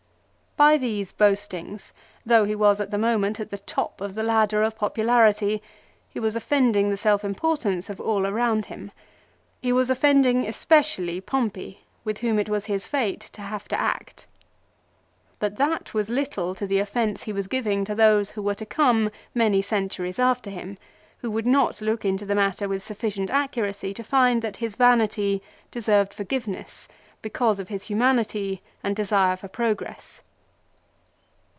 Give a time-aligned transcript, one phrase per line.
[0.57, 1.91] By these boastings,
[2.23, 5.63] though he was at the moment at the top of the ladder of popularity,
[6.07, 8.91] he was offending the self importance of all around him.
[9.59, 14.27] He was offending especially Pompey with whom it was his fate to have to act.
[15.39, 18.53] 1 But that was little to the offence he was giving to those who were
[18.53, 20.77] to come many centuries after him,
[21.21, 25.41] who would not look into the matter with sufficient accuracy to find that his vanity
[25.71, 26.87] deserved forgiveness,
[27.23, 30.21] because of his humanity and desire for progress.